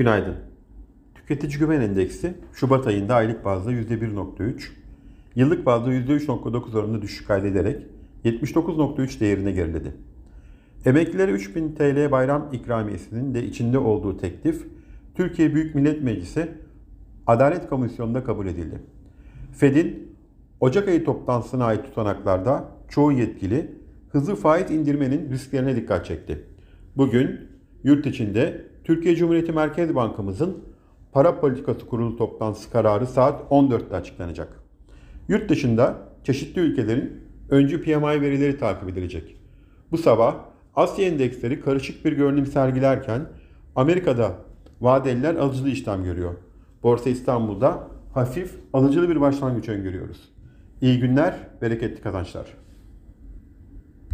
[0.00, 0.34] Günaydın.
[1.14, 4.68] Tüketici Güven Endeksi Şubat ayında aylık bazda %1.3,
[5.36, 7.86] yıllık bazda %3.9 oranında düşüş kaydederek
[8.24, 9.92] 79.3 değerine geriledi.
[10.86, 14.66] Emeklilere 3000 TL bayram ikramiyesinin de içinde olduğu teklif
[15.14, 16.48] Türkiye Büyük Millet Meclisi
[17.26, 18.78] Adalet Komisyonu'nda kabul edildi.
[19.52, 20.16] Fed'in
[20.60, 23.70] Ocak ayı toplantısına ait tutanaklarda çoğu yetkili
[24.12, 26.44] hızlı faiz indirmenin risklerine dikkat çekti.
[26.96, 27.40] Bugün
[27.84, 30.64] yurt içinde Türkiye Cumhuriyeti Merkez Bankamızın
[31.12, 34.48] Para Politikası Kurulu toplantısı kararı saat 14'te açıklanacak.
[35.28, 37.20] Yurt dışında çeşitli ülkelerin
[37.50, 39.36] öncü PMI verileri takip edilecek.
[39.90, 40.36] Bu sabah
[40.76, 43.22] Asya endeksleri karışık bir görünüm sergilerken
[43.76, 44.32] Amerika'da
[44.80, 46.34] vadeliler alıcılı işlem görüyor.
[46.82, 50.28] Borsa İstanbul'da hafif alıcılı bir başlangıç öngörüyoruz.
[50.80, 52.46] İyi günler, bereketli kazançlar.